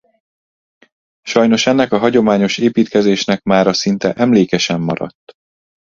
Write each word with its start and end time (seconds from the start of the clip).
Sajnos 1.21 1.67
ennek 1.67 1.91
a 1.91 1.97
hagyományos 1.97 2.57
építkezésnek 2.57 3.43
mára 3.43 3.73
szinte 3.73 4.13
emléke 4.13 4.57
sem 4.57 4.81
maradt. 4.81 5.33